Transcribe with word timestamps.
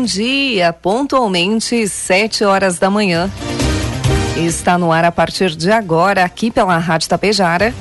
Bom 0.00 0.06
dia, 0.06 0.72
pontualmente 0.72 1.86
sete 1.86 2.42
horas 2.42 2.78
da 2.78 2.88
manhã. 2.88 3.30
Está 4.34 4.78
no 4.78 4.90
ar 4.90 5.04
a 5.04 5.12
partir 5.12 5.54
de 5.54 5.70
agora, 5.70 6.24
aqui 6.24 6.50
pela 6.50 6.78
Rádio 6.78 7.10
Tapejara, 7.10 7.74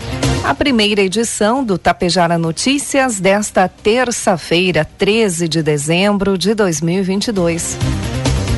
a 0.43 0.53
primeira 0.53 0.99
edição 0.99 1.63
do 1.63 1.77
Tapejara 1.77 2.37
Notícias 2.37 3.21
desta 3.21 3.69
terça-feira, 3.69 4.85
13 4.97 5.47
de 5.47 5.63
dezembro 5.63 6.37
de 6.37 6.53
2022. 6.53 7.77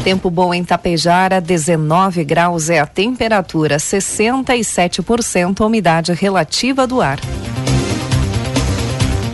Tempo 0.03 0.31
bom 0.31 0.51
em 0.55 0.63
Tapejara, 0.63 1.39
19 1.39 2.23
graus 2.23 2.67
é 2.67 2.79
a 2.79 2.87
temperatura, 2.87 3.77
67% 3.77 5.61
a 5.61 5.65
umidade 5.67 6.11
relativa 6.13 6.87
do 6.87 6.99
ar. 6.99 7.19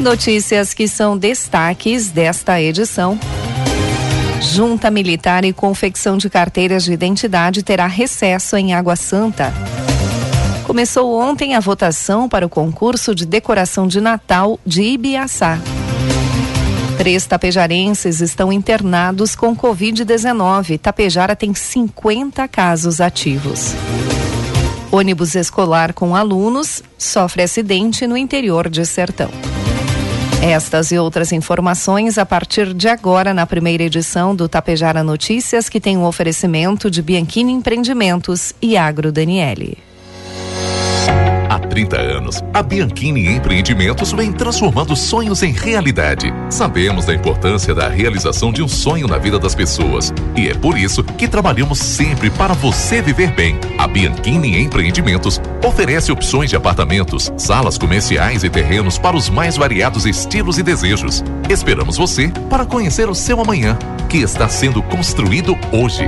Notícias 0.02 0.73
que 0.73 0.85
são 0.85 1.18
destaques 1.18 2.09
desta 2.09 2.62
edição. 2.62 3.18
Junta 4.41 4.91
Militar 4.91 5.44
e 5.46 5.52
confecção 5.52 6.18
de 6.18 6.30
carteiras 6.30 6.84
de 6.84 6.93
identidade 6.93 7.63
terá 7.63 7.88
recesso 7.88 8.55
em 8.55 8.74
Água 8.74 8.96
Santa. 8.96 9.54
Começou 10.66 11.20
ontem 11.20 11.55
a 11.55 11.60
votação 11.60 12.29
para 12.29 12.46
o 12.46 12.49
concurso 12.49 13.16
de 13.16 13.26
decoração 13.26 13.88
de 13.88 13.99
Natal 13.99 14.60
de 14.66 14.84
Ibiaçá. 14.84 15.60
Três 16.98 17.26
tapejarenses 17.26 18.21
estão 18.21 18.52
internados 18.52 19.35
com 19.35 19.55
Covid-19. 19.55 20.79
Tapejara 20.79 21.35
tem 21.35 21.54
50 21.54 22.48
casos 22.48 22.99
ativos. 22.99 23.74
Ônibus 24.91 25.35
escolar 25.35 25.94
com 25.94 26.16
alunos 26.16 26.82
sofre 26.98 27.44
acidente 27.44 28.07
no 28.07 28.18
interior 28.18 28.70
de 28.70 28.85
Sertão. 28.85 29.29
Estas 30.41 30.91
e 30.91 30.99
outras 30.99 31.32
informações 31.32 32.18
a 32.18 32.26
partir 32.26 32.74
de 32.74 32.88
agora 32.88 33.34
na 33.34 33.48
primeira 33.48 33.84
edição 33.84 34.35
do 34.35 34.48
Tapejara 34.48 35.04
Notícias, 35.04 35.68
que 35.68 35.79
tem 35.79 35.98
um 35.98 36.05
oferecimento 36.05 36.91
de 36.91 37.02
Bianchini 37.02 37.52
Empreendimentos 37.52 38.54
e 38.62 38.77
Agro 38.77 39.12
Daniele. 39.12 39.87
Há 41.49 41.59
30 41.59 41.98
anos, 41.98 42.43
a 42.53 42.62
Bianchini 42.62 43.26
Empreendimentos 43.27 44.12
vem 44.12 44.34
transformando 44.34 44.95
sonhos 44.98 45.41
em 45.43 45.54
realidade. 45.54 46.34
Sabemos 46.49 47.05
da 47.05 47.13
importância 47.13 47.73
da 47.73 47.87
realização 47.87 48.51
de 48.51 48.62
um 48.62 48.67
sonho 48.67 49.07
na 49.07 49.17
vida 49.17 49.39
das 49.39 49.55
pessoas 49.55 50.13
e 50.35 50.49
é 50.49 50.54
por 50.54 50.77
isso 50.77 51.04
que 51.04 51.26
trabalhamos 51.26 51.79
sempre 51.79 52.29
para 52.29 52.54
você 52.54 53.01
viver 53.01 53.31
bem. 53.31 53.57
A 53.77 53.87
Bianchini 53.87 54.62
Empreendimentos 54.62 55.39
oferece 55.65 56.12
opções 56.12 56.49
de 56.49 56.57
apartamentos, 56.57 57.31
salas 57.37 57.77
comerciais 57.77 58.43
e 58.43 58.49
terrenos 58.49 58.98
para 58.98 59.15
os 59.15 59.29
mais 59.29 59.55
variados 59.55 60.05
estilos 60.05 60.57
e 60.57 60.63
desejos. 60.63 61.23
Esperamos 61.49 61.95
você 61.95 62.29
para 62.49 62.65
conhecer 62.65 63.09
o 63.09 63.15
seu 63.15 63.39
amanhã, 63.39 63.77
que 64.09 64.17
está 64.17 64.50
sendo 64.50 64.84
construído 64.84 65.57
hoje. 65.72 66.03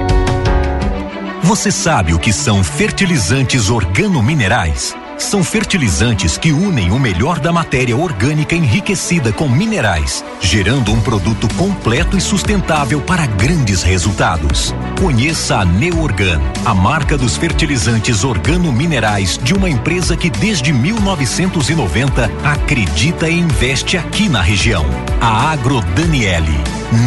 Você 1.44 1.72
sabe 1.72 2.14
o 2.14 2.20
que 2.20 2.34
são 2.34 2.62
fertilizantes 2.62 3.70
organominerais? 3.70 4.94
São 5.20 5.44
fertilizantes 5.44 6.38
que 6.38 6.52
unem 6.52 6.92
o 6.92 6.98
melhor 6.98 7.40
da 7.40 7.52
matéria 7.52 7.96
orgânica 7.96 8.56
enriquecida 8.56 9.34
com 9.34 9.50
minerais, 9.50 10.24
gerando 10.40 10.94
um 10.94 11.02
produto 11.02 11.48
completo 11.56 12.18
e 12.18 12.22
sustentável 12.22 13.02
para 13.02 13.26
grandes 13.26 13.84
resultados. 13.84 14.74
Conheça 15.00 15.58
a 15.58 15.66
Neorgan, 15.66 16.42
a 16.66 16.74
marca 16.74 17.18
dos 17.18 17.36
fertilizantes 17.36 18.24
organominerais 18.24 19.38
de 19.44 19.54
uma 19.54 19.70
empresa 19.70 20.16
que 20.16 20.30
desde 20.30 20.72
1990 20.72 22.32
acredita 22.44 23.30
e 23.30 23.38
investe 23.38 23.98
aqui 23.98 24.30
na 24.30 24.42
região. 24.42 24.86
A 25.20 25.52
Agro 25.52 25.82
Daniele. 25.96 26.58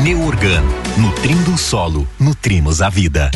Neorgan, 0.04 0.62
nutrindo 0.98 1.54
o 1.54 1.58
solo, 1.58 2.06
nutrimos 2.20 2.82
a 2.82 2.90
vida. 2.90 3.30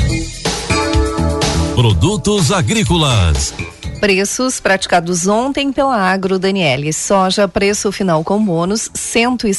Produtos 1.74 2.52
agrícolas 2.52 3.54
Preços 4.00 4.60
praticados 4.60 5.26
ontem 5.26 5.72
pela 5.72 5.96
Agro 5.96 6.38
Daniele. 6.38 6.92
Soja, 6.92 7.48
preço 7.48 7.90
final 7.90 8.22
com 8.22 8.44
bônus, 8.44 8.90
cento 8.94 9.48
e 9.48 9.52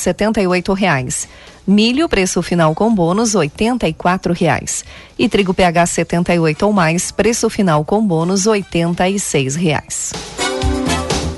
reais. 0.76 1.28
Milho, 1.66 2.08
preço 2.08 2.42
final 2.44 2.76
com 2.76 2.94
bônus, 2.94 3.34
oitenta 3.34 3.88
e 3.88 3.96
reais. 4.34 4.86
E 5.18 5.28
trigo 5.28 5.54
PH 5.54 5.88
78 5.88 6.66
ou 6.66 6.72
mais, 6.72 7.12
preço 7.12 7.50
final 7.50 7.84
com 7.84 8.06
bônus, 8.06 8.46
oitenta 8.46 9.10
e 9.10 9.18
reais. 9.56 10.14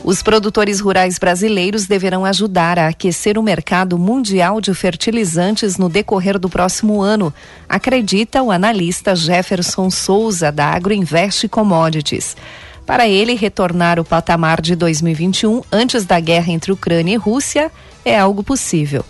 Os 0.03 0.21
produtores 0.21 0.79
rurais 0.79 1.17
brasileiros 1.17 1.87
deverão 1.87 2.25
ajudar 2.25 2.77
a 2.79 2.87
aquecer 2.87 3.37
o 3.37 3.43
mercado 3.43 3.97
mundial 3.97 4.59
de 4.59 4.73
fertilizantes 4.73 5.77
no 5.77 5.87
decorrer 5.87 6.37
do 6.37 6.49
próximo 6.49 7.01
ano, 7.01 7.33
acredita 7.67 8.41
o 8.41 8.51
analista 8.51 9.15
Jefferson 9.15 9.89
Souza, 9.89 10.51
da 10.51 10.65
Agroinvest 10.67 11.47
Commodities. 11.47 12.35
Para 12.89 13.07
ele, 13.07 13.35
retornar 13.35 13.99
o 13.99 14.03
patamar 14.03 14.59
de 14.59 14.75
2021 14.75 15.61
antes 15.71 16.05
da 16.05 16.19
guerra 16.19 16.51
entre 16.51 16.71
Ucrânia 16.71 17.13
e 17.13 17.17
Rússia 17.17 17.71
é 18.03 18.17
algo 18.17 18.41
possível. 18.41 19.05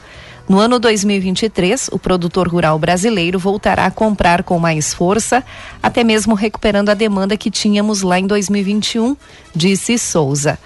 No 0.50 0.60
ano 0.60 0.80
2023, 0.80 1.88
o 1.94 1.98
produtor 1.98 2.50
rural 2.50 2.78
brasileiro 2.78 3.40
voltará 3.40 3.86
a 3.86 3.92
comprar 3.92 4.44
com 4.44 4.60
mais 4.60 4.94
força, 4.94 5.42
até 5.82 6.04
mesmo 6.04 6.36
recuperando 6.36 6.90
a 6.90 6.94
demanda 6.94 7.38
que 7.38 7.50
tínhamos 7.50 8.02
lá 8.02 8.20
em 8.20 8.28
2021, 8.28 9.16
disse 9.56 9.98
Souza. 9.98 10.60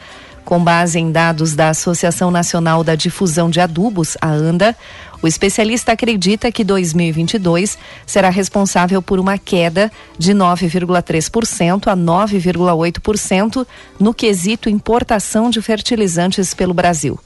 Com 0.44 0.64
base 0.64 0.98
em 0.98 1.12
dados 1.12 1.54
da 1.54 1.70
Associação 1.70 2.32
Nacional 2.32 2.84
da 2.84 2.96
Difusão 2.96 3.48
de 3.48 3.62
Adubos, 3.62 4.18
a 4.20 4.30
ANDA, 4.30 4.76
o 5.24 5.28
especialista 5.28 5.94
acredita 5.94 6.52
que 6.52 6.66
2022 6.66 7.78
será 8.06 8.30
responsável 8.30 9.02
por 9.02 9.22
uma 9.22 9.38
queda 9.38 9.90
de 10.20 10.34
9,3% 10.34 11.88
a 11.88 11.96
9,8% 11.96 13.66
no 13.98 14.14
quesito 14.14 14.70
importação 14.70 15.50
de 15.50 15.62
fertilizantes 15.62 16.54
pelo 16.54 16.74
Brasil. 16.74 17.18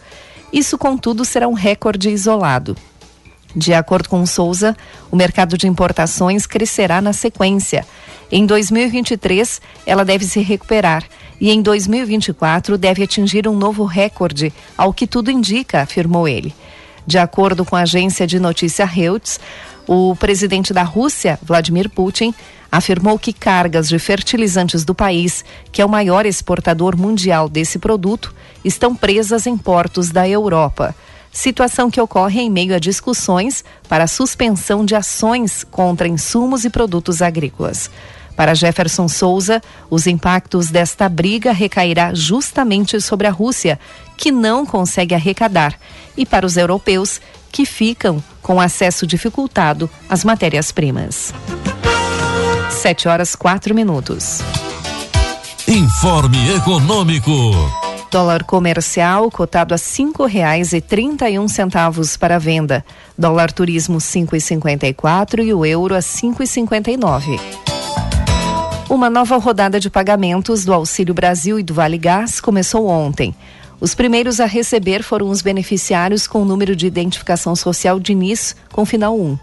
Isso, 0.53 0.77
contudo, 0.77 1.25
será 1.25 1.47
um 1.47 1.53
recorde 1.53 2.11
isolado. 2.11 2.77
De 3.55 3.73
acordo 3.73 4.09
com 4.09 4.23
Souza, 4.27 4.77
o 5.09 5.15
mercado 5.15 5.57
de 5.57 5.67
importações 5.67 6.45
crescerá 6.45 7.01
na 7.01 7.13
sequência. 7.13 7.83
Em 8.31 8.45
2023, 8.45 9.59
ela 9.87 10.05
deve 10.05 10.23
se 10.23 10.39
recuperar 10.41 11.03
e 11.41 11.49
em 11.49 11.63
2024 11.63 12.77
deve 12.77 13.01
atingir 13.01 13.47
um 13.47 13.55
novo 13.55 13.85
recorde, 13.85 14.53
ao 14.77 14.93
que 14.93 15.07
tudo 15.07 15.31
indica, 15.31 15.81
afirmou 15.81 16.27
ele. 16.27 16.53
De 17.07 17.17
acordo 17.17 17.63
com 17.63 17.77
a 17.77 17.83
agência 17.83 18.27
de 18.27 18.37
notícia 18.37 18.85
Reuters, 18.85 19.39
o 19.87 20.13
presidente 20.17 20.73
da 20.73 20.83
Rússia, 20.83 21.39
Vladimir 21.41 21.89
Putin, 21.89 22.35
afirmou 22.69 23.17
que 23.17 23.31
cargas 23.31 23.87
de 23.87 23.97
fertilizantes 23.97 24.83
do 24.83 24.93
país, 24.93 25.45
que 25.71 25.81
é 25.81 25.85
o 25.85 25.89
maior 25.89 26.25
exportador 26.25 26.97
mundial 26.97 27.47
desse 27.47 27.79
produto, 27.79 28.35
estão 28.61 28.93
presas 28.93 29.47
em 29.47 29.57
portos 29.57 30.09
da 30.09 30.27
Europa. 30.27 30.93
Situação 31.31 31.89
que 31.89 32.01
ocorre 32.01 32.41
em 32.41 32.49
meio 32.49 32.75
a 32.75 32.79
discussões 32.79 33.63
para 33.87 34.03
a 34.03 34.07
suspensão 34.07 34.83
de 34.83 34.93
ações 34.93 35.63
contra 35.63 36.09
insumos 36.09 36.65
e 36.65 36.69
produtos 36.69 37.21
agrícolas. 37.21 37.89
Para 38.37 38.53
Jefferson 38.53 39.07
Souza, 39.07 39.61
os 39.89 40.05
impactos 40.05 40.69
desta 40.69 41.09
briga 41.09 41.51
recairá 41.51 42.13
justamente 42.13 43.01
sobre 43.01 43.25
a 43.25 43.31
Rússia, 43.31 43.79
que 44.15 44.31
não 44.31 44.63
consegue 44.63 45.15
arrecadar, 45.15 45.73
e 46.15 46.23
para 46.23 46.45
os 46.45 46.55
europeus, 46.55 47.19
que 47.51 47.65
ficam 47.65 48.23
com 48.41 48.61
acesso 48.61 49.07
dificultado 49.07 49.89
às 50.07 50.23
matérias-primas. 50.23 51.33
Sete 52.69 53.07
horas 53.07 53.35
quatro 53.35 53.73
minutos. 53.73 54.39
Informe 55.67 56.37
Econômico. 56.55 57.31
Dólar 58.11 58.43
comercial 58.43 59.31
cotado 59.31 59.73
a 59.73 59.77
cinco 59.79 60.25
reais 60.25 60.73
e 60.73 60.79
trinta 60.79 61.27
e 61.27 61.39
um 61.39 61.47
centavos 61.47 62.15
para 62.15 62.37
venda. 62.37 62.85
Dólar 63.17 63.51
turismo 63.51 63.99
cinco 63.99 64.35
e 64.35 64.39
cinquenta 64.39 64.85
e 64.85 64.93
quatro 64.93 65.41
e 65.41 65.51
o 65.51 65.65
euro 65.65 65.95
a 65.95 66.01
cinco 66.01 66.43
e 66.43 66.47
cinquenta 66.47 66.91
e 66.91 66.97
nove. 66.97 67.37
Uma 68.89 69.09
nova 69.09 69.35
rodada 69.35 69.81
de 69.81 69.89
pagamentos 69.89 70.63
do 70.63 70.73
Auxílio 70.73 71.13
Brasil 71.13 71.59
e 71.59 71.63
do 71.63 71.73
Vale 71.73 71.97
Gás 71.97 72.39
começou 72.39 72.87
ontem. 72.87 73.35
Os 73.81 73.93
primeiros 73.93 74.39
a 74.39 74.45
receber 74.45 75.03
foram 75.03 75.29
os 75.29 75.41
beneficiários 75.41 76.25
com 76.25 76.41
o 76.41 76.45
número 76.45 76.73
de 76.73 76.87
identificação 76.87 77.53
social 77.53 77.99
de 77.99 78.15
NIS 78.15 78.55
com 78.71 78.85
final 78.85 79.19
1. 79.19 79.37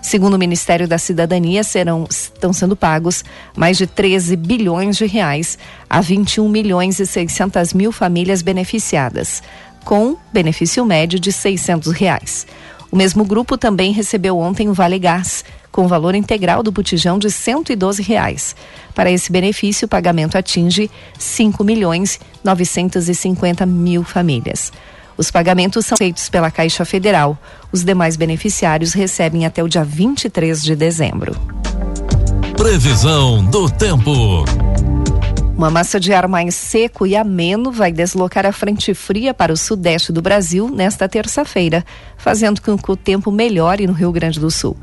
Segundo 0.00 0.34
o 0.34 0.38
Ministério 0.38 0.86
da 0.86 0.96
Cidadania, 0.96 1.64
serão, 1.64 2.06
estão 2.08 2.52
sendo 2.52 2.76
pagos 2.76 3.24
mais 3.56 3.76
de 3.76 3.88
13 3.88 4.36
bilhões 4.36 4.96
de 4.96 5.06
reais 5.06 5.58
a 5.90 6.00
21 6.00 6.48
milhões 6.48 7.00
e 7.00 7.06
600 7.06 7.74
mil 7.74 7.90
famílias 7.90 8.42
beneficiadas, 8.42 9.42
com 9.84 10.16
benefício 10.32 10.84
médio 10.84 11.18
de 11.18 11.32
600 11.32 11.90
reais. 11.92 12.46
O 12.94 12.96
mesmo 12.96 13.24
grupo 13.24 13.58
também 13.58 13.90
recebeu 13.90 14.38
ontem 14.38 14.68
o 14.68 14.72
Vale 14.72 15.00
Gás, 15.00 15.44
com 15.72 15.88
valor 15.88 16.14
integral 16.14 16.62
do 16.62 16.70
botijão 16.70 17.18
de 17.18 17.28
112 17.28 18.00
reais. 18.00 18.54
Para 18.94 19.10
esse 19.10 19.32
benefício, 19.32 19.86
o 19.86 19.88
pagamento 19.88 20.38
atinge 20.38 20.88
5 21.18 21.64
milhões 21.64 22.20
950 22.44 23.66
mil 23.66 24.04
famílias. 24.04 24.72
Os 25.16 25.28
pagamentos 25.28 25.86
são 25.86 25.98
feitos 25.98 26.28
pela 26.28 26.52
Caixa 26.52 26.84
Federal. 26.84 27.36
Os 27.72 27.82
demais 27.82 28.14
beneficiários 28.14 28.92
recebem 28.92 29.44
até 29.44 29.60
o 29.60 29.68
dia 29.68 29.82
23 29.82 30.62
de 30.62 30.76
dezembro. 30.76 31.34
Previsão 32.56 33.44
do 33.44 33.68
tempo. 33.68 34.44
Uma 35.56 35.70
massa 35.70 36.00
de 36.00 36.12
ar 36.12 36.26
mais 36.26 36.52
seco 36.56 37.06
e 37.06 37.14
ameno 37.14 37.70
vai 37.70 37.92
deslocar 37.92 38.44
a 38.44 38.50
frente 38.50 38.92
fria 38.92 39.32
para 39.32 39.52
o 39.52 39.56
sudeste 39.56 40.10
do 40.10 40.20
Brasil 40.20 40.68
nesta 40.68 41.08
terça-feira, 41.08 41.84
fazendo 42.16 42.60
com 42.60 42.76
que 42.76 42.90
o 42.90 42.96
tempo 42.96 43.30
melhore 43.30 43.86
no 43.86 43.92
Rio 43.92 44.10
Grande 44.10 44.40
do 44.40 44.50
Sul. 44.50 44.76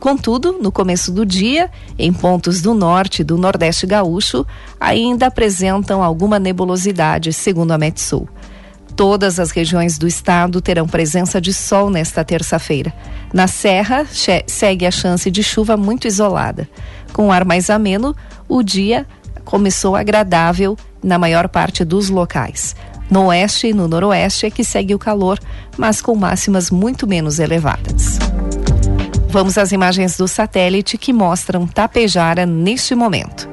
Contudo, 0.00 0.52
no 0.52 0.72
começo 0.72 1.12
do 1.12 1.24
dia, 1.24 1.70
em 1.98 2.10
pontos 2.14 2.62
do 2.62 2.72
norte 2.72 3.20
e 3.20 3.24
do 3.24 3.36
nordeste 3.36 3.86
gaúcho, 3.86 4.44
ainda 4.80 5.26
apresentam 5.26 6.02
alguma 6.02 6.38
nebulosidade, 6.38 7.30
segundo 7.34 7.72
a 7.72 7.78
Metsul. 7.78 8.26
Todas 8.96 9.38
as 9.38 9.50
regiões 9.50 9.98
do 9.98 10.08
estado 10.08 10.62
terão 10.62 10.88
presença 10.88 11.40
de 11.40 11.52
sol 11.52 11.88
nesta 11.90 12.24
terça-feira. 12.24 12.92
Na 13.32 13.46
Serra, 13.46 14.06
segue 14.46 14.86
a 14.86 14.90
chance 14.90 15.30
de 15.30 15.42
chuva 15.42 15.76
muito 15.76 16.08
isolada. 16.08 16.68
Com 17.12 17.30
ar 17.30 17.44
mais 17.44 17.70
ameno, 17.70 18.16
o 18.48 18.62
dia 18.62 19.06
começou 19.48 19.96
agradável 19.96 20.76
na 21.02 21.18
maior 21.18 21.48
parte 21.48 21.82
dos 21.82 22.10
locais. 22.10 22.76
No 23.10 23.28
oeste 23.28 23.68
e 23.68 23.72
no 23.72 23.88
noroeste 23.88 24.44
é 24.44 24.50
que 24.50 24.62
segue 24.62 24.94
o 24.94 24.98
calor, 24.98 25.38
mas 25.78 26.02
com 26.02 26.14
máximas 26.14 26.70
muito 26.70 27.06
menos 27.06 27.38
elevadas. 27.38 28.18
Vamos 29.30 29.56
às 29.56 29.72
imagens 29.72 30.18
do 30.18 30.28
satélite 30.28 30.98
que 30.98 31.14
mostram 31.14 31.66
Tapejara 31.66 32.44
neste 32.44 32.94
momento. 32.94 33.48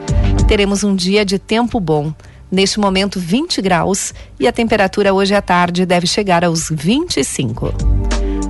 Teremos 0.49 0.83
um 0.83 0.93
dia 0.93 1.23
de 1.23 1.39
tempo 1.39 1.79
bom 1.79 2.13
Neste 2.51 2.79
momento, 2.79 3.19
20 3.19 3.61
graus 3.61 4.13
e 4.39 4.47
a 4.47 4.51
temperatura 4.51 5.13
hoje 5.13 5.33
à 5.33 5.41
tarde 5.41 5.85
deve 5.85 6.05
chegar 6.05 6.45
aos 6.45 6.69
25. 6.69 7.94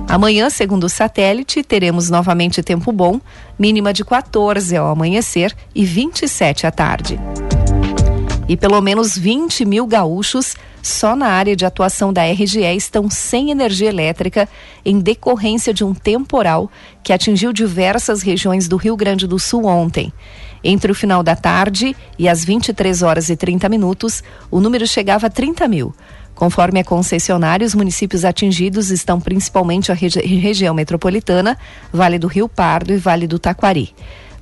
Amanhã, 0.08 0.48
segundo 0.48 0.84
o 0.84 0.88
satélite, 0.88 1.64
teremos 1.64 2.08
novamente 2.08 2.62
tempo 2.62 2.92
bom, 2.92 3.20
mínima 3.58 3.92
de 3.92 4.04
14 4.04 4.76
ao 4.76 4.86
amanhecer 4.86 5.54
e 5.74 5.84
27 5.84 6.66
à 6.66 6.70
tarde. 6.70 7.18
E 8.48 8.56
pelo 8.56 8.80
menos 8.80 9.18
20 9.18 9.64
mil 9.64 9.86
gaúchos 9.86 10.54
só 10.80 11.16
na 11.16 11.26
área 11.26 11.56
de 11.56 11.66
atuação 11.66 12.12
da 12.12 12.22
RGE 12.24 12.76
estão 12.76 13.10
sem 13.10 13.50
energia 13.50 13.88
elétrica 13.88 14.48
em 14.84 15.00
decorrência 15.00 15.74
de 15.74 15.82
um 15.82 15.92
temporal 15.92 16.70
que 17.02 17.12
atingiu 17.12 17.52
diversas 17.52 18.22
regiões 18.22 18.68
do 18.68 18.76
Rio 18.76 18.96
Grande 18.96 19.26
do 19.26 19.36
Sul 19.36 19.64
ontem. 19.66 20.12
Entre 20.62 20.90
o 20.90 20.94
final 20.94 21.24
da 21.24 21.34
tarde 21.34 21.96
e 22.16 22.28
as 22.28 22.44
23 22.44 23.02
horas 23.02 23.28
e 23.28 23.36
30 23.36 23.68
minutos, 23.68 24.22
o 24.48 24.60
número 24.60 24.86
chegava 24.86 25.26
a 25.26 25.30
30 25.30 25.66
mil. 25.66 25.92
Conforme 26.36 26.80
a 26.80 26.84
concessionária, 26.84 27.66
os 27.66 27.74
municípios 27.74 28.22
atingidos 28.22 28.90
estão 28.90 29.18
principalmente 29.18 29.90
a 29.90 29.94
regi 29.94 30.20
região 30.20 30.74
metropolitana, 30.74 31.56
Vale 31.90 32.18
do 32.18 32.26
Rio 32.26 32.46
Pardo 32.46 32.92
e 32.92 32.98
Vale 32.98 33.26
do 33.26 33.38
Taquari. 33.38 33.94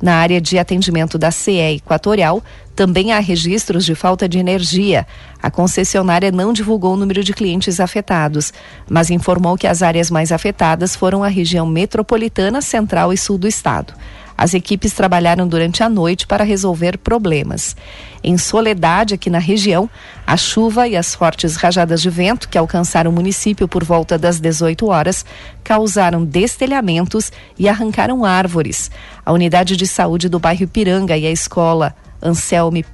Na 0.02 0.16
área 0.16 0.40
de 0.40 0.58
atendimento 0.58 1.16
da 1.16 1.30
CE 1.30 1.76
Equatorial, 1.76 2.42
também 2.74 3.12
há 3.12 3.20
registros 3.20 3.84
de 3.84 3.94
falta 3.94 4.28
de 4.28 4.40
energia. 4.40 5.06
A 5.40 5.52
concessionária 5.52 6.32
não 6.32 6.52
divulgou 6.52 6.94
o 6.94 6.96
número 6.96 7.22
de 7.22 7.32
clientes 7.32 7.78
afetados, 7.78 8.52
mas 8.90 9.08
informou 9.08 9.56
que 9.56 9.68
as 9.68 9.80
áreas 9.80 10.10
mais 10.10 10.32
afetadas 10.32 10.96
foram 10.96 11.22
a 11.22 11.28
região 11.28 11.64
metropolitana, 11.64 12.60
central 12.60 13.12
e 13.12 13.16
sul 13.16 13.38
do 13.38 13.46
estado. 13.46 13.94
As 14.36 14.52
equipes 14.52 14.92
trabalharam 14.92 15.46
durante 15.46 15.82
a 15.82 15.88
noite 15.88 16.26
para 16.26 16.44
resolver 16.44 16.98
problemas. 16.98 17.76
Em 18.22 18.36
Soledade, 18.36 19.14
aqui 19.14 19.30
na 19.30 19.38
região, 19.38 19.88
a 20.26 20.36
chuva 20.36 20.88
e 20.88 20.96
as 20.96 21.14
fortes 21.14 21.56
rajadas 21.56 22.02
de 22.02 22.10
vento 22.10 22.48
que 22.48 22.58
alcançaram 22.58 23.10
o 23.10 23.14
município 23.14 23.68
por 23.68 23.84
volta 23.84 24.18
das 24.18 24.40
18 24.40 24.86
horas 24.86 25.24
causaram 25.62 26.24
destelhamentos 26.24 27.30
e 27.58 27.68
arrancaram 27.68 28.24
árvores. 28.24 28.90
A 29.24 29.32
unidade 29.32 29.76
de 29.76 29.86
saúde 29.86 30.28
do 30.28 30.38
bairro 30.38 30.66
Piranga 30.66 31.16
e 31.16 31.26
a 31.26 31.30
escola 31.30 31.94
Anselme 32.22 32.84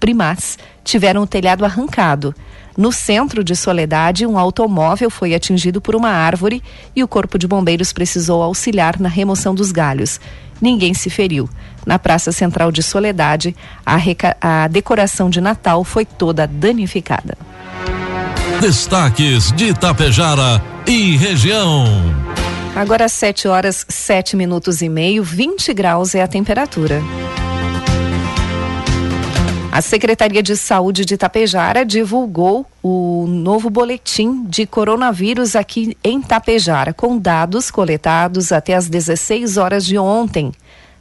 Primaz 0.00 0.58
tiveram 0.82 1.22
o 1.22 1.26
telhado 1.26 1.64
arrancado. 1.64 2.34
No 2.76 2.90
centro 2.90 3.44
de 3.44 3.54
Soledade, 3.54 4.26
um 4.26 4.38
automóvel 4.38 5.10
foi 5.10 5.34
atingido 5.34 5.80
por 5.80 5.94
uma 5.94 6.08
árvore 6.08 6.62
e 6.96 7.04
o 7.04 7.08
Corpo 7.08 7.38
de 7.38 7.46
Bombeiros 7.46 7.92
precisou 7.92 8.42
auxiliar 8.42 8.98
na 8.98 9.08
remoção 9.08 9.54
dos 9.54 9.70
galhos 9.70 10.18
ninguém 10.60 10.94
se 10.94 11.10
feriu. 11.10 11.48
Na 11.86 11.98
Praça 11.98 12.30
Central 12.32 12.70
de 12.70 12.82
Soledade, 12.82 13.56
a, 13.84 13.96
a 14.40 14.68
decoração 14.68 15.30
de 15.30 15.40
Natal 15.40 15.82
foi 15.84 16.04
toda 16.04 16.46
danificada. 16.46 17.36
Destaques 18.60 19.52
de 19.52 19.68
Itapejara 19.68 20.62
e 20.86 21.16
região. 21.16 21.86
Agora 22.76 23.08
7 23.08 23.48
horas 23.48 23.86
7 23.88 24.36
minutos 24.36 24.82
e 24.82 24.88
meio, 24.88 25.24
20 25.24 25.72
graus 25.72 26.14
é 26.14 26.22
a 26.22 26.28
temperatura. 26.28 27.02
A 29.72 29.80
Secretaria 29.80 30.42
de 30.42 30.56
Saúde 30.56 31.04
de 31.04 31.16
Tapejara 31.16 31.84
divulgou 31.84 32.66
o 32.82 33.24
novo 33.28 33.70
boletim 33.70 34.44
de 34.44 34.66
coronavírus 34.66 35.54
aqui 35.54 35.96
em 36.02 36.20
Tapejara, 36.20 36.92
com 36.92 37.16
dados 37.16 37.70
coletados 37.70 38.50
até 38.50 38.74
as 38.74 38.88
16 38.88 39.56
horas 39.56 39.86
de 39.86 39.96
ontem. 39.96 40.50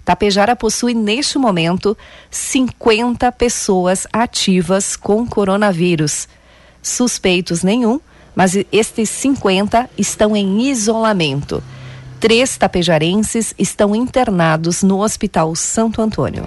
Tapejara 0.05 0.55
possui 0.55 0.93
neste 0.93 1.39
momento 1.39 1.97
50 2.29 3.31
pessoas 3.31 4.05
ativas 4.13 4.95
com 4.95 5.25
coronavírus. 5.25 6.27
Suspeitos 6.81 7.63
nenhum, 7.63 7.99
mas 8.35 8.55
estes 8.71 9.09
50 9.09 9.89
estão 9.97 10.35
em 10.35 10.69
isolamento. 10.69 11.63
Três 12.19 12.55
tapejarenses 12.55 13.51
estão 13.57 13.95
internados 13.95 14.83
no 14.83 15.01
Hospital 15.01 15.55
Santo 15.55 16.03
Antônio. 16.03 16.45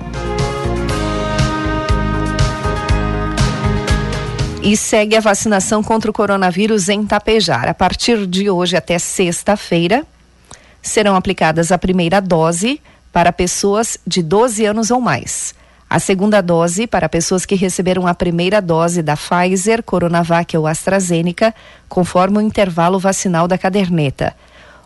E 4.65 4.77
segue 4.77 5.17
a 5.17 5.21
vacinação 5.21 5.83
contra 5.83 6.09
o 6.09 6.15
coronavírus 6.15 6.89
em 6.89 7.05
Tapejar. 7.05 7.69
A 7.69 7.75
partir 7.75 8.29
de 8.29 8.49
hoje 8.49 8.77
até 8.77 8.97
sexta-feira, 8.97 10.07
serão 10.81 11.17
aplicadas 11.17 11.73
a 11.73 11.79
primeira 11.79 12.21
dose 12.21 12.81
para 13.13 13.33
pessoas 13.33 13.99
de 14.07 14.23
12 14.23 14.65
anos 14.65 14.93
ou 14.93 15.01
mais. 15.01 15.53
A 15.91 15.99
segunda 15.99 16.41
dose 16.41 16.87
para 16.87 17.09
pessoas 17.09 17.45
que 17.45 17.57
receberam 17.57 18.07
a 18.07 18.15
primeira 18.15 18.63
dose 18.63 19.03
da 19.03 19.17
Pfizer, 19.17 19.83
Coronavac 19.83 20.57
ou 20.57 20.69
AstraZeneca, 20.69 21.53
conforme 21.89 22.39
o 22.39 22.41
intervalo 22.41 23.01
vacinal 23.01 23.49
da 23.49 23.59
caderneta. 23.59 24.33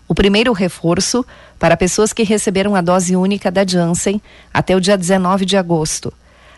O 0.08 0.14
primeiro 0.14 0.54
reforço 0.54 1.22
para 1.58 1.76
pessoas 1.76 2.14
que 2.14 2.22
receberam 2.22 2.74
a 2.74 2.80
dose 2.80 3.14
única 3.14 3.50
da 3.50 3.64
Janssen 3.66 4.22
até 4.54 4.74
o 4.74 4.80
dia 4.80 4.96
19 4.96 5.44
de 5.44 5.58
agosto. 5.58 6.10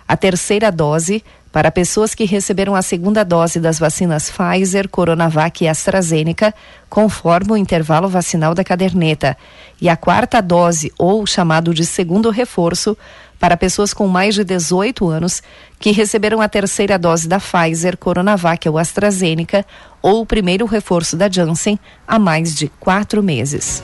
A 0.08 0.16
terceira 0.16 0.72
dose 0.72 1.22
para 1.52 1.70
pessoas 1.70 2.14
que 2.14 2.24
receberam 2.24 2.74
a 2.74 2.82
segunda 2.82 3.24
dose 3.24 3.58
das 3.58 3.78
vacinas 3.78 4.30
Pfizer, 4.30 4.88
Coronavac 4.88 5.64
e 5.64 5.68
AstraZeneca, 5.68 6.54
conforme 6.88 7.52
o 7.52 7.56
intervalo 7.56 8.08
vacinal 8.08 8.54
da 8.54 8.62
caderneta, 8.62 9.36
e 9.80 9.88
a 9.88 9.96
quarta 9.96 10.40
dose, 10.40 10.92
ou 10.98 11.26
chamado 11.26 11.72
de 11.72 11.86
segundo 11.86 12.30
reforço, 12.30 12.96
para 13.38 13.56
pessoas 13.56 13.94
com 13.94 14.08
mais 14.08 14.34
de 14.34 14.44
18 14.44 15.08
anos 15.08 15.42
que 15.78 15.92
receberam 15.92 16.40
a 16.40 16.48
terceira 16.48 16.98
dose 16.98 17.28
da 17.28 17.38
Pfizer, 17.38 17.96
Coronavac 17.96 18.68
ou 18.68 18.76
AstraZeneca, 18.76 19.64
ou 20.02 20.22
o 20.22 20.26
primeiro 20.26 20.66
reforço 20.66 21.16
da 21.16 21.30
Janssen 21.30 21.78
há 22.06 22.18
mais 22.18 22.54
de 22.54 22.68
quatro 22.80 23.22
meses. 23.22 23.82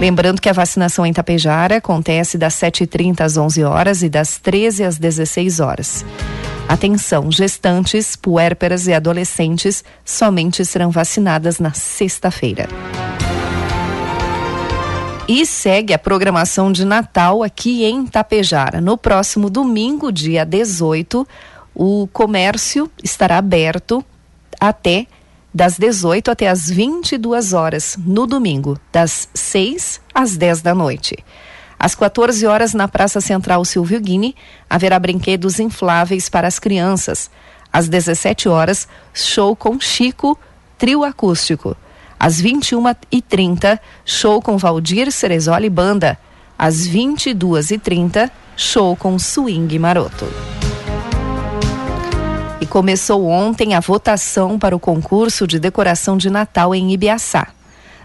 Lembrando 0.00 0.40
que 0.40 0.48
a 0.48 0.54
vacinação 0.54 1.04
em 1.04 1.12
Tapejara 1.12 1.76
acontece 1.76 2.38
das 2.38 2.54
7h30 2.54 3.20
às 3.20 3.36
11 3.36 3.64
horas 3.64 4.02
e 4.02 4.08
das 4.08 4.38
13 4.38 4.82
às 4.82 4.96
16 4.96 5.60
horas. 5.60 6.06
Atenção, 6.66 7.30
gestantes, 7.30 8.16
puérperas 8.16 8.86
e 8.86 8.94
adolescentes 8.94 9.84
somente 10.02 10.64
serão 10.64 10.90
vacinadas 10.90 11.58
na 11.58 11.74
sexta-feira. 11.74 12.66
E 15.28 15.44
segue 15.44 15.92
a 15.92 15.98
programação 15.98 16.72
de 16.72 16.86
Natal 16.86 17.42
aqui 17.42 17.84
em 17.84 18.06
Tapejara. 18.06 18.80
No 18.80 18.96
próximo 18.96 19.50
domingo, 19.50 20.10
dia 20.10 20.46
18, 20.46 21.28
o 21.74 22.08
comércio 22.10 22.90
estará 23.04 23.36
aberto 23.36 24.02
até 24.58 25.06
das 25.52 25.78
18 25.78 26.30
até 26.30 26.48
as 26.48 26.70
22 26.70 27.52
horas 27.52 27.96
no 27.98 28.26
domingo, 28.26 28.78
das 28.92 29.28
6 29.34 30.00
às 30.14 30.36
10 30.36 30.62
da 30.62 30.74
noite. 30.74 31.16
Às 31.78 31.94
14 31.94 32.46
horas, 32.46 32.74
na 32.74 32.86
Praça 32.86 33.20
Central 33.20 33.64
Silvio 33.64 34.00
Guini, 34.00 34.36
haverá 34.68 34.98
brinquedos 34.98 35.58
infláveis 35.58 36.28
para 36.28 36.46
as 36.46 36.58
crianças. 36.58 37.30
Às 37.72 37.88
17 37.88 38.48
horas, 38.48 38.86
show 39.14 39.56
com 39.56 39.80
Chico, 39.80 40.38
trio 40.76 41.02
acústico. 41.04 41.76
Às 42.18 42.42
21h30, 42.42 43.80
show 44.04 44.42
com 44.42 44.58
Valdir 44.58 45.10
Cerezoli 45.10 45.70
Banda. 45.70 46.18
Às 46.58 46.86
22h30, 46.86 48.30
show 48.54 48.94
com 48.94 49.18
Swing 49.18 49.78
Maroto. 49.78 50.26
E 52.60 52.66
começou 52.66 53.26
ontem 53.26 53.74
a 53.74 53.80
votação 53.80 54.58
para 54.58 54.76
o 54.76 54.80
concurso 54.80 55.46
de 55.46 55.58
decoração 55.58 56.18
de 56.18 56.28
Natal 56.28 56.74
em 56.74 56.92
Ibiaçá. 56.92 57.48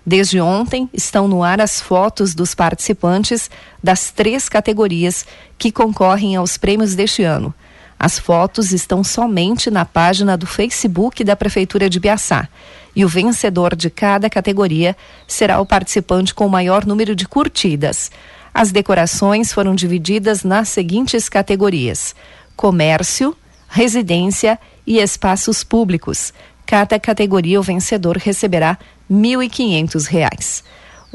Desde 0.05 0.39
ontem 0.39 0.89
estão 0.93 1.27
no 1.27 1.43
ar 1.43 1.59
as 1.59 1.81
fotos 1.81 2.33
dos 2.33 2.55
participantes 2.55 3.49
das 3.83 4.11
três 4.11 4.47
categorias 4.47 5.25
que 5.57 5.73
concorrem 5.73 6.37
aos 6.37 6.57
prêmios 6.57 6.95
deste 6.95 7.21
ano. 7.23 7.53
As 7.99 8.17
fotos 8.17 8.71
estão 8.71 9.03
somente 9.03 9.69
na 9.69 9.83
página 9.83 10.37
do 10.37 10.45
Facebook 10.45 11.23
da 11.23 11.35
Prefeitura 11.35 11.89
de 11.89 11.97
Ibiaçá. 11.97 12.47
E 12.95 13.03
o 13.03 13.09
vencedor 13.09 13.75
de 13.75 13.89
cada 13.89 14.29
categoria 14.29 14.95
será 15.27 15.59
o 15.59 15.65
participante 15.65 16.33
com 16.33 16.45
o 16.45 16.49
maior 16.49 16.85
número 16.85 17.13
de 17.13 17.27
curtidas. 17.27 18.09
As 18.53 18.71
decorações 18.71 19.51
foram 19.51 19.75
divididas 19.75 20.43
nas 20.45 20.69
seguintes 20.69 21.27
categorias: 21.27 22.15
comércio, 22.55 23.35
residência 23.67 24.59
e 24.85 24.99
espaços 24.99 25.63
públicos. 25.63 26.33
Cada 26.65 26.99
categoria 26.99 27.59
o 27.59 27.63
vencedor 27.63 28.17
receberá 28.17 28.77
R$ 29.09 29.15
1.500. 29.15 30.63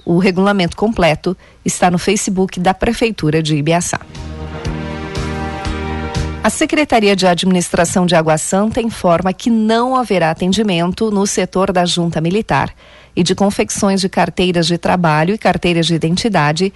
O 0.04 0.18
regulamento 0.18 0.76
completo 0.76 1.36
está 1.64 1.90
no 1.90 1.98
Facebook 1.98 2.58
da 2.58 2.72
Prefeitura 2.72 3.42
de 3.42 3.56
Ibiaçá. 3.56 4.00
A 6.42 6.48
Secretaria 6.48 7.14
de 7.14 7.26
Administração 7.26 8.06
de 8.06 8.14
Água 8.14 8.38
Santa 8.38 8.80
informa 8.80 9.30
que 9.30 9.50
não 9.50 9.94
haverá 9.94 10.30
atendimento 10.30 11.10
no 11.10 11.26
setor 11.26 11.70
da 11.70 11.84
Junta 11.84 12.18
Militar 12.18 12.74
e 13.14 13.22
de 13.22 13.34
confecções 13.34 14.00
de 14.00 14.08
carteiras 14.08 14.66
de 14.66 14.78
trabalho 14.78 15.34
e 15.34 15.38
carteiras 15.38 15.86
de 15.86 15.94
identidade 15.94 16.72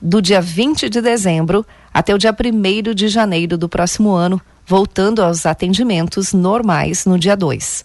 do 0.00 0.22
dia 0.22 0.40
20 0.40 0.88
de 0.88 1.02
dezembro 1.02 1.66
até 1.92 2.14
o 2.14 2.18
dia 2.18 2.34
1 2.34 2.94
de 2.94 3.06
janeiro 3.08 3.58
do 3.58 3.68
próximo 3.68 4.12
ano, 4.12 4.40
voltando 4.72 5.22
aos 5.22 5.44
atendimentos 5.44 6.32
normais 6.32 7.04
no 7.04 7.18
dia 7.18 7.36
2. 7.36 7.84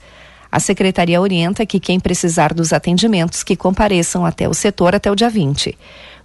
A 0.50 0.58
secretaria 0.58 1.20
orienta 1.20 1.66
que 1.66 1.82
quem 1.82 2.00
precisar 2.00 2.54
dos 2.54 2.72
atendimentos 2.72 3.44
que 3.44 3.58
compareçam 3.58 4.26
até 4.26 4.48
o 4.48 4.54
setor 4.54 4.96
até 4.96 5.12
o 5.12 5.16
dia 5.16 5.30
20. 5.30 5.78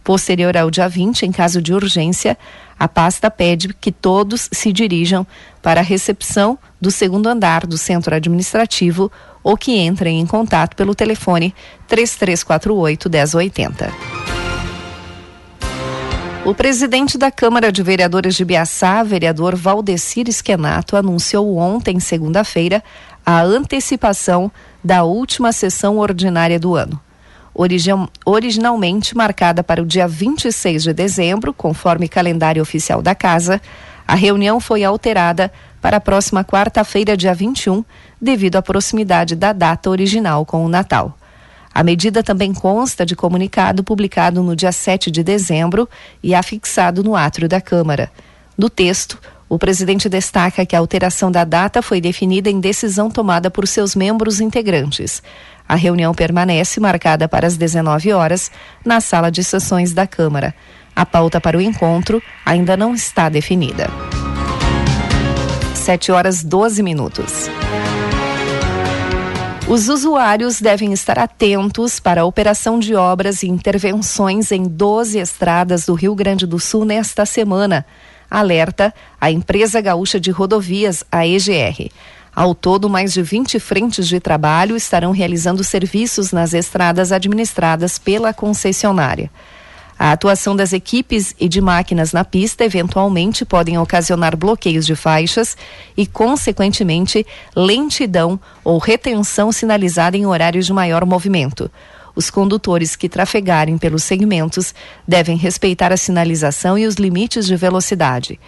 Posterior 0.04 0.56
ao 0.56 0.70
dia 0.70 0.88
20, 0.88 1.26
em 1.26 1.32
caso 1.32 1.60
de 1.60 1.74
urgência, 1.74 2.38
a 2.78 2.86
pasta 2.86 3.28
pede 3.28 3.74
que 3.74 3.90
todos 3.90 4.48
se 4.52 4.72
dirijam 4.72 5.26
para 5.60 5.80
a 5.80 5.84
recepção 5.84 6.56
do 6.80 6.92
segundo 6.92 7.26
andar 7.26 7.66
do 7.66 7.76
centro 7.76 8.14
administrativo 8.14 9.10
ou 9.42 9.56
que 9.56 9.76
entrem 9.80 10.20
em 10.20 10.26
contato 10.26 10.76
pelo 10.76 10.94
telefone 10.94 11.52
3348 11.88 13.10
1080. 13.10 14.11
O 16.44 16.52
presidente 16.52 17.16
da 17.16 17.30
Câmara 17.30 17.70
de 17.70 17.84
Vereadores 17.84 18.34
de 18.34 18.44
Biaçá, 18.44 19.04
vereador 19.04 19.54
Valdecir 19.54 20.28
Esquenato, 20.28 20.96
anunciou 20.96 21.56
ontem, 21.56 22.00
segunda-feira, 22.00 22.82
a 23.24 23.40
antecipação 23.42 24.50
da 24.82 25.04
última 25.04 25.52
sessão 25.52 25.98
ordinária 25.98 26.58
do 26.58 26.74
ano. 26.74 27.00
Origin, 27.54 28.08
originalmente 28.26 29.16
marcada 29.16 29.62
para 29.62 29.80
o 29.80 29.86
dia 29.86 30.08
26 30.08 30.82
de 30.82 30.92
dezembro, 30.92 31.54
conforme 31.54 32.08
calendário 32.08 32.60
oficial 32.60 33.00
da 33.00 33.14
Casa, 33.14 33.62
a 34.04 34.16
reunião 34.16 34.58
foi 34.58 34.82
alterada 34.82 35.52
para 35.80 35.98
a 35.98 36.00
próxima 36.00 36.44
quarta-feira, 36.44 37.16
dia 37.16 37.32
21, 37.32 37.84
devido 38.20 38.56
à 38.56 38.62
proximidade 38.62 39.36
da 39.36 39.52
data 39.52 39.88
original 39.88 40.44
com 40.44 40.64
o 40.64 40.68
Natal. 40.68 41.16
A 41.74 41.82
medida 41.82 42.22
também 42.22 42.52
consta 42.52 43.06
de 43.06 43.16
comunicado 43.16 43.82
publicado 43.82 44.42
no 44.42 44.54
dia 44.54 44.72
7 44.72 45.10
de 45.10 45.22
dezembro 45.22 45.88
e 46.22 46.34
afixado 46.34 47.02
no 47.02 47.16
átrio 47.16 47.48
da 47.48 47.60
Câmara. 47.60 48.10
No 48.56 48.68
texto, 48.68 49.18
o 49.48 49.58
presidente 49.58 50.08
destaca 50.08 50.64
que 50.64 50.76
a 50.76 50.78
alteração 50.78 51.30
da 51.30 51.44
data 51.44 51.82
foi 51.82 52.00
definida 52.00 52.50
em 52.50 52.60
decisão 52.60 53.10
tomada 53.10 53.50
por 53.50 53.66
seus 53.66 53.94
membros 53.94 54.40
integrantes. 54.40 55.22
A 55.68 55.74
reunião 55.74 56.14
permanece 56.14 56.80
marcada 56.80 57.28
para 57.28 57.46
as 57.46 57.56
19 57.56 58.12
horas 58.12 58.50
na 58.84 59.00
sala 59.00 59.30
de 59.30 59.42
sessões 59.42 59.92
da 59.92 60.06
Câmara. 60.06 60.54
A 60.94 61.06
pauta 61.06 61.40
para 61.40 61.56
o 61.56 61.60
encontro 61.60 62.22
ainda 62.44 62.76
não 62.76 62.94
está 62.94 63.28
definida. 63.28 63.88
7 65.74 66.12
horas 66.12 66.44
12 66.44 66.82
minutos. 66.82 67.50
Os 69.72 69.88
usuários 69.88 70.60
devem 70.60 70.92
estar 70.92 71.18
atentos 71.18 71.98
para 71.98 72.20
a 72.20 72.24
operação 72.26 72.78
de 72.78 72.94
obras 72.94 73.42
e 73.42 73.48
intervenções 73.48 74.52
em 74.52 74.64
12 74.64 75.18
estradas 75.18 75.86
do 75.86 75.94
Rio 75.94 76.14
Grande 76.14 76.46
do 76.46 76.60
Sul 76.60 76.84
nesta 76.84 77.24
semana. 77.24 77.86
Alerta 78.30 78.92
a 79.18 79.30
empresa 79.30 79.80
gaúcha 79.80 80.20
de 80.20 80.30
rodovias, 80.30 81.02
a 81.10 81.26
EGR. 81.26 81.90
Ao 82.36 82.54
todo, 82.54 82.90
mais 82.90 83.14
de 83.14 83.22
20 83.22 83.58
frentes 83.58 84.06
de 84.06 84.20
trabalho 84.20 84.76
estarão 84.76 85.10
realizando 85.10 85.64
serviços 85.64 86.32
nas 86.32 86.52
estradas 86.52 87.10
administradas 87.10 87.98
pela 87.98 88.34
concessionária. 88.34 89.30
A 90.02 90.10
atuação 90.10 90.56
das 90.56 90.72
equipes 90.72 91.32
e 91.38 91.48
de 91.48 91.60
máquinas 91.60 92.12
na 92.12 92.24
pista 92.24 92.64
eventualmente 92.64 93.44
podem 93.44 93.78
ocasionar 93.78 94.36
bloqueios 94.36 94.84
de 94.84 94.96
faixas 94.96 95.56
e, 95.96 96.08
consequentemente, 96.08 97.24
lentidão 97.54 98.40
ou 98.64 98.78
retenção 98.78 99.52
sinalizada 99.52 100.16
em 100.16 100.26
horários 100.26 100.66
de 100.66 100.72
maior 100.72 101.06
movimento. 101.06 101.70
Os 102.16 102.30
condutores 102.30 102.96
que 102.96 103.08
trafegarem 103.08 103.78
pelos 103.78 104.02
segmentos 104.02 104.74
devem 105.06 105.36
respeitar 105.36 105.92
a 105.92 105.96
sinalização 105.96 106.76
e 106.76 106.84
os 106.84 106.96
limites 106.96 107.46
de 107.46 107.54
velocidade. 107.54 108.40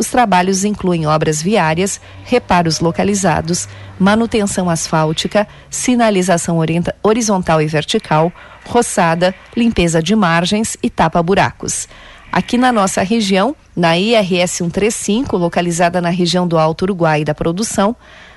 Os 0.00 0.06
trabalhos 0.06 0.64
incluem 0.64 1.06
obras 1.06 1.42
viárias, 1.42 2.00
reparos 2.24 2.80
localizados, 2.80 3.68
manutenção 3.98 4.70
asfáltica, 4.70 5.46
sinalização 5.68 6.56
horizontal 7.02 7.60
e 7.60 7.66
vertical, 7.66 8.32
roçada, 8.64 9.34
limpeza 9.54 10.02
de 10.02 10.16
margens 10.16 10.74
e 10.82 10.88
tapa-buracos. 10.88 11.86
Aqui 12.32 12.56
na 12.56 12.72
nossa 12.72 13.02
região, 13.02 13.54
na 13.76 13.98
IRS 13.98 14.54
135, 14.54 15.36
localizada 15.36 16.00
na 16.00 16.08
região 16.08 16.48
do 16.48 16.56
Alto 16.56 16.84
Uruguai 16.84 17.22
da 17.22 17.34
produção, 17.34 17.94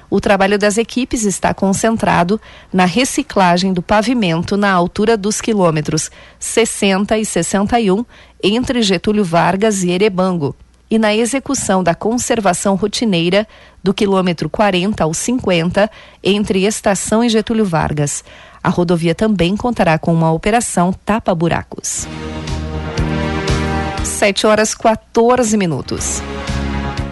o 0.10 0.20
trabalho 0.20 0.60
das 0.60 0.78
equipes 0.78 1.24
está 1.24 1.54
concentrado 1.54 2.42
na 2.74 2.84
reciclagem 2.84 3.72
do 3.72 3.82
pavimento 3.82 4.58
na 4.58 4.70
altura 4.70 5.16
dos 5.16 5.40
quilômetros 5.40 6.12
60 6.38 7.18
e 7.18 7.24
61 7.24 8.04
entre 8.44 8.82
Getúlio 8.82 9.24
Vargas 9.24 9.82
e 9.82 9.92
Erebango, 9.92 10.54
e 10.94 11.00
na 11.00 11.12
execução 11.16 11.84
da 11.84 11.96
conservação 11.96 12.76
rotineira 12.76 13.48
do 13.84 13.96
quilômetro 13.96 14.48
40 14.48 15.04
ao 15.04 15.12
50 15.12 15.90
entre 16.24 16.66
Estação 16.66 17.24
e 17.24 17.30
Getúlio 17.30 17.66
Vargas. 17.66 18.24
A 18.64 18.70
rodovia 18.70 19.16
também 19.16 19.58
contará 19.58 19.98
com 19.98 20.14
uma 20.14 20.32
operação 20.32 20.94
tapa-buracos. 20.94 22.08
7 24.04 24.46
horas 24.46 24.76
14 24.76 25.58
minutos. 25.58 26.22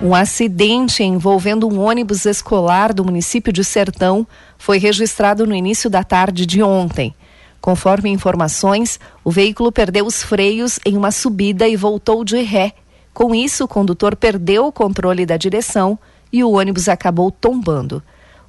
Um 0.04 0.14
acidente 0.14 1.02
envolvendo 1.02 1.68
um 1.68 1.80
ônibus 1.80 2.28
escolar 2.28 2.94
do 2.94 3.04
município 3.04 3.52
de 3.52 3.64
Sertão 3.64 4.28
foi 4.60 4.78
registrado 4.78 5.48
no 5.48 5.56
início 5.56 5.90
da 5.90 6.04
tarde 6.04 6.46
de 6.46 6.62
ontem. 6.62 7.16
Conforme 7.60 8.12
informações, 8.12 9.00
o 9.24 9.32
veículo 9.32 9.72
perdeu 9.72 10.06
os 10.06 10.22
freios 10.22 10.80
em 10.86 10.96
uma 10.96 11.10
subida 11.10 11.68
e 11.68 11.76
voltou 11.76 12.24
de 12.24 12.44
ré 12.44 12.76
com 13.14 13.36
isso, 13.36 13.66
o 13.66 13.68
condutor 13.68 14.16
perdeu 14.16 14.68
o 14.68 14.72
controle 14.72 15.26
da 15.26 15.38
direção 15.38 16.00
e 16.32 16.44
o 16.44 16.52
ônibus 16.52 16.88
acabou 16.88 17.30
tombando. 17.30 18.02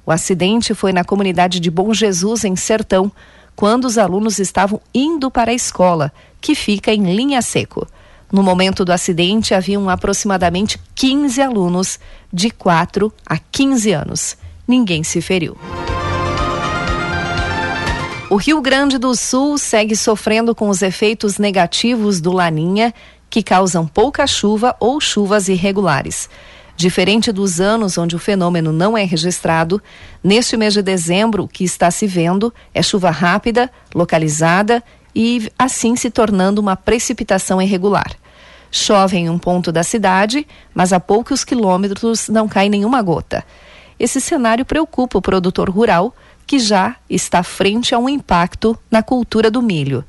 O 0.05 0.11
acidente 0.11 0.73
foi 0.73 0.93
na 0.93 1.03
comunidade 1.03 1.59
de 1.59 1.69
Bom 1.69 1.93
Jesus, 1.93 2.43
em 2.43 2.55
Sertão, 2.55 3.11
quando 3.55 3.85
os 3.85 3.97
alunos 3.97 4.39
estavam 4.39 4.81
indo 4.93 5.29
para 5.29 5.51
a 5.51 5.53
escola, 5.53 6.11
que 6.41 6.55
fica 6.55 6.93
em 6.93 7.15
linha 7.15 7.41
seco. 7.41 7.87
No 8.31 8.41
momento 8.41 8.83
do 8.83 8.91
acidente, 8.91 9.53
haviam 9.53 9.89
aproximadamente 9.89 10.79
15 10.95 11.41
alunos 11.41 11.99
de 12.31 12.49
4 12.49 13.13
a 13.25 13.37
15 13.37 13.91
anos. 13.91 14.37
Ninguém 14.67 15.03
se 15.03 15.21
feriu. 15.21 15.55
O 18.29 18.35
Rio 18.35 18.59
Grande 18.61 18.97
do 18.97 19.13
Sul 19.15 19.59
segue 19.59 19.95
sofrendo 19.95 20.55
com 20.55 20.67
os 20.67 20.81
efeitos 20.81 21.37
negativos 21.37 22.19
do 22.19 22.31
Laninha 22.31 22.91
que 23.33 23.41
causam 23.41 23.87
pouca 23.87 24.27
chuva 24.27 24.75
ou 24.79 25.01
chuvas 25.01 25.47
irregulares. 25.47 26.29
Diferente 26.77 27.31
dos 27.31 27.59
anos 27.59 27.97
onde 27.97 28.15
o 28.15 28.19
fenômeno 28.19 28.71
não 28.71 28.95
é 28.95 29.03
registrado, 29.03 29.81
neste 30.23 30.55
mês 30.55 30.75
de 30.75 30.83
dezembro 30.83 31.45
o 31.45 31.47
que 31.47 31.63
está 31.63 31.89
se 31.89 32.05
vendo 32.05 32.53
é 32.75 32.83
chuva 32.83 33.09
rápida, 33.09 33.71
localizada 33.91 34.83
e 35.15 35.51
assim 35.57 35.95
se 35.95 36.11
tornando 36.11 36.61
uma 36.61 36.75
precipitação 36.75 37.59
irregular. 37.59 38.11
Chove 38.69 39.17
em 39.17 39.31
um 39.31 39.39
ponto 39.39 39.71
da 39.71 39.81
cidade, 39.81 40.45
mas 40.71 40.93
a 40.93 40.99
poucos 40.99 41.43
quilômetros 41.43 42.29
não 42.29 42.47
cai 42.47 42.69
nenhuma 42.69 43.01
gota. 43.01 43.43
Esse 43.99 44.21
cenário 44.21 44.63
preocupa 44.63 45.17
o 45.17 45.21
produtor 45.23 45.71
rural, 45.71 46.13
que 46.45 46.59
já 46.59 46.97
está 47.09 47.41
frente 47.41 47.95
a 47.95 47.97
um 47.97 48.07
impacto 48.07 48.77
na 48.91 49.01
cultura 49.01 49.49
do 49.49 49.59
milho. 49.59 50.05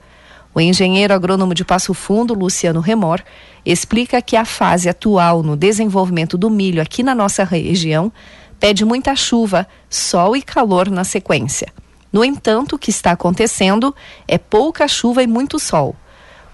O 0.55 0.61
engenheiro 0.61 1.13
agrônomo 1.13 1.53
de 1.53 1.65
Passo 1.65 1.93
Fundo, 1.93 2.33
Luciano 2.33 2.79
Remor, 2.79 3.21
explica 3.67 4.23
que 4.23 4.37
a 4.37 4.45
fase 4.45 4.89
atual 4.89 5.43
no 5.43 5.57
desenvolvimento 5.57 6.39
do 6.39 6.49
milho 6.49 6.81
aqui 6.81 7.03
na 7.03 7.13
nossa 7.13 7.43
região 7.43 8.13
pede 8.61 8.85
muita 8.85 9.17
chuva, 9.17 9.67
sol 9.91 10.37
e 10.37 10.43
calor 10.43 10.89
na 10.89 11.03
sequência. 11.03 11.73
No 12.13 12.25
entanto, 12.25 12.77
o 12.77 12.79
que 12.79 12.91
está 12.91 13.11
acontecendo 13.11 13.93
é 14.29 14.39
pouca 14.39 14.87
chuva 14.87 15.25
e 15.25 15.27
muito 15.27 15.59
sol. 15.59 15.97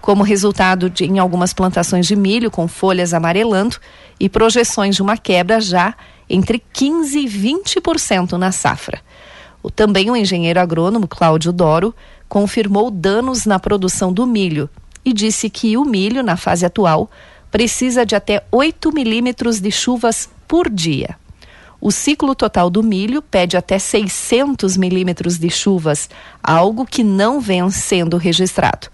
Como 0.01 0.23
resultado 0.23 0.89
de 0.89 1.05
em 1.05 1.19
algumas 1.19 1.53
plantações 1.53 2.07
de 2.07 2.15
milho 2.15 2.49
com 2.49 2.67
folhas 2.67 3.13
amarelando 3.13 3.77
e 4.19 4.27
projeções 4.27 4.95
de 4.95 5.03
uma 5.03 5.15
quebra 5.15 5.61
já 5.61 5.93
entre 6.27 6.57
15 6.73 7.19
e 7.19 7.27
20% 7.27 8.31
na 8.31 8.51
safra. 8.51 8.99
O, 9.61 9.69
também 9.69 10.09
o 10.09 10.15
engenheiro 10.15 10.59
agrônomo 10.59 11.07
Cláudio 11.07 11.51
Doro 11.51 11.93
confirmou 12.31 12.89
danos 12.89 13.45
na 13.45 13.59
produção 13.59 14.13
do 14.13 14.25
milho 14.25 14.69
e 15.03 15.11
disse 15.11 15.49
que 15.49 15.75
o 15.75 15.83
milho, 15.83 16.23
na 16.23 16.37
fase 16.37 16.65
atual, 16.65 17.11
precisa 17.51 18.05
de 18.05 18.15
até 18.15 18.41
8 18.49 18.89
milímetros 18.93 19.59
de 19.59 19.69
chuvas 19.69 20.29
por 20.47 20.69
dia. 20.69 21.17
O 21.81 21.91
ciclo 21.91 22.33
total 22.33 22.69
do 22.69 22.81
milho 22.81 23.21
pede 23.21 23.57
até 23.57 23.77
600 23.77 24.77
milímetros 24.77 25.37
de 25.37 25.49
chuvas, 25.49 26.09
algo 26.41 26.85
que 26.85 27.03
não 27.03 27.41
vem 27.41 27.69
sendo 27.69 28.15
registrado. 28.15 28.87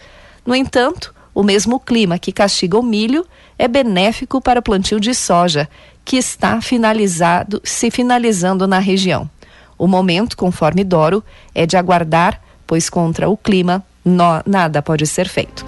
No 0.43 0.55
entanto, 0.55 1.13
o 1.31 1.43
mesmo 1.43 1.79
clima 1.79 2.17
que 2.17 2.31
castiga 2.31 2.79
o 2.79 2.81
milho 2.81 3.23
é 3.55 3.67
benéfico 3.67 4.41
para 4.41 4.61
o 4.61 4.63
plantio 4.63 4.99
de 4.99 5.13
soja, 5.13 5.69
que 6.03 6.17
está 6.17 6.59
finalizado, 6.59 7.61
se 7.63 7.91
finalizando 7.91 8.65
na 8.65 8.79
região. 8.79 9.29
O 9.77 9.85
momento, 9.85 10.35
conforme 10.35 10.83
Doro, 10.83 11.23
é 11.53 11.67
de 11.67 11.77
aguardar, 11.77 12.46
pois 12.67 12.89
contra 12.89 13.29
o 13.29 13.37
clima 13.37 13.83
no, 14.05 14.41
nada 14.45 14.81
pode 14.81 15.07
ser 15.07 15.27
feito. 15.27 15.65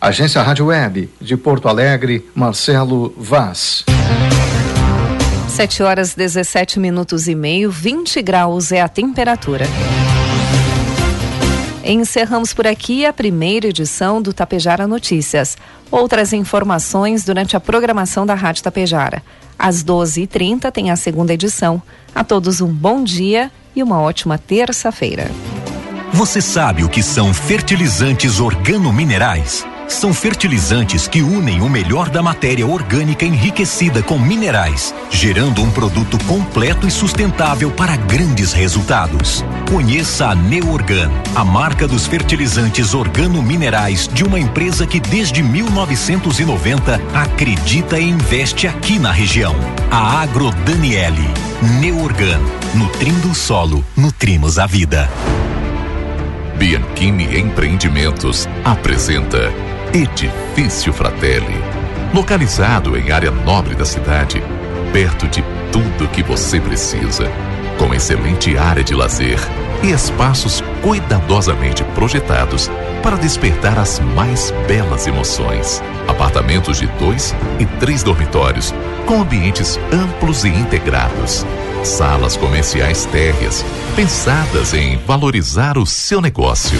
Agência 0.00 0.40
Rádio 0.40 0.64
Web 0.64 1.10
de 1.20 1.36
Porto 1.36 1.68
Alegre, 1.68 2.26
Marcelo 2.34 3.14
Vaz. 3.18 3.84
7 5.56 5.82
horas 5.82 6.14
17 6.14 6.78
minutos 6.78 7.26
e 7.26 7.34
meio, 7.34 7.70
20 7.70 8.20
graus 8.20 8.72
é 8.72 8.82
a 8.82 8.88
temperatura. 8.88 9.64
Encerramos 11.82 12.52
por 12.52 12.66
aqui 12.66 13.06
a 13.06 13.12
primeira 13.12 13.66
edição 13.66 14.20
do 14.20 14.34
Tapejara 14.34 14.86
Notícias. 14.86 15.56
Outras 15.90 16.34
informações 16.34 17.24
durante 17.24 17.56
a 17.56 17.60
programação 17.60 18.26
da 18.26 18.34
Rádio 18.34 18.64
Tapejara. 18.64 19.22
Às 19.58 19.82
12h30 19.82 20.70
tem 20.70 20.90
a 20.90 20.96
segunda 20.96 21.32
edição. 21.32 21.80
A 22.14 22.22
todos 22.22 22.60
um 22.60 22.68
bom 22.68 23.02
dia 23.02 23.50
e 23.74 23.82
uma 23.82 23.98
ótima 23.98 24.36
terça-feira. 24.36 25.30
Você 26.12 26.42
sabe 26.42 26.84
o 26.84 26.88
que 26.90 27.02
são 27.02 27.32
fertilizantes 27.32 28.40
organominerais? 28.40 29.64
São 29.88 30.12
fertilizantes 30.12 31.06
que 31.06 31.22
unem 31.22 31.60
o 31.60 31.68
melhor 31.68 32.10
da 32.10 32.20
matéria 32.20 32.66
orgânica 32.66 33.24
enriquecida 33.24 34.02
com 34.02 34.18
minerais, 34.18 34.92
gerando 35.10 35.62
um 35.62 35.70
produto 35.70 36.18
completo 36.24 36.88
e 36.88 36.90
sustentável 36.90 37.70
para 37.70 37.96
grandes 37.96 38.52
resultados. 38.52 39.44
Conheça 39.70 40.26
a 40.26 40.34
Neorgan, 40.34 41.10
a 41.34 41.44
marca 41.44 41.86
dos 41.86 42.06
fertilizantes 42.06 42.94
organominerais 42.94 44.08
de 44.12 44.24
uma 44.24 44.40
empresa 44.40 44.86
que 44.86 44.98
desde 44.98 45.42
1990 45.42 47.00
acredita 47.14 47.98
e 47.98 48.08
investe 48.08 48.66
aqui 48.66 48.98
na 48.98 49.12
região. 49.12 49.54
A 49.90 50.20
Agro 50.20 50.50
Daniele. 50.64 51.28
Neorgan, 51.80 52.40
nutrindo 52.74 53.30
o 53.30 53.34
solo, 53.34 53.84
nutrimos 53.96 54.58
a 54.58 54.66
vida. 54.66 55.08
Bianchini 56.58 57.38
Empreendimentos 57.38 58.48
apresenta 58.64 59.52
Edifício 59.96 60.92
Fratelli. 60.92 61.58
Localizado 62.12 62.98
em 62.98 63.10
área 63.10 63.30
nobre 63.30 63.74
da 63.74 63.86
cidade, 63.86 64.42
perto 64.92 65.26
de 65.26 65.42
tudo 65.72 66.10
que 66.10 66.22
você 66.22 66.60
precisa, 66.60 67.32
com 67.78 67.94
excelente 67.94 68.58
área 68.58 68.84
de 68.84 68.94
lazer 68.94 69.38
e 69.82 69.92
espaços 69.92 70.62
cuidadosamente 70.82 71.82
projetados 71.94 72.70
para 73.02 73.16
despertar 73.16 73.78
as 73.78 73.98
mais 73.98 74.52
belas 74.68 75.06
emoções. 75.06 75.82
Apartamentos 76.06 76.78
de 76.78 76.86
dois 76.98 77.34
e 77.58 77.64
três 77.64 78.02
dormitórios, 78.02 78.74
com 79.06 79.22
ambientes 79.22 79.80
amplos 79.90 80.44
e 80.44 80.48
integrados. 80.48 81.46
Salas 81.82 82.36
comerciais 82.36 83.06
térreas, 83.06 83.64
pensadas 83.94 84.74
em 84.74 84.98
valorizar 84.98 85.78
o 85.78 85.86
seu 85.86 86.20
negócio. 86.20 86.78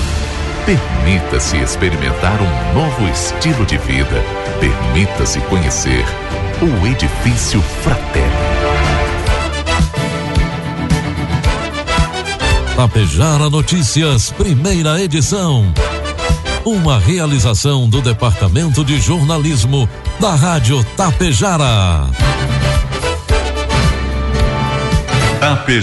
Permita-se 0.66 1.56
experimentar 1.58 2.40
um 2.42 2.74
novo 2.74 3.08
estilo 3.08 3.64
de 3.64 3.78
vida. 3.78 4.20
Permita-se 4.58 5.38
conhecer 5.42 6.04
o 6.60 6.86
Edifício 6.88 7.62
Fratelli. 7.84 8.26
Tapejara 12.74 13.48
Notícias, 13.48 14.32
primeira 14.32 15.00
edição. 15.00 15.72
Uma 16.64 16.98
realização 16.98 17.88
do 17.88 18.02
Departamento 18.02 18.84
de 18.84 19.00
Jornalismo 19.00 19.88
da 20.18 20.34
Rádio 20.34 20.82
Tapejara. 20.96 22.08
Tapejara. 25.38 25.82